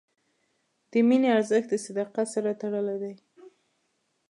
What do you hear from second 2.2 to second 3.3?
سره تړلی دی.